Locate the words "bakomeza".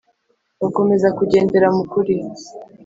0.61-1.07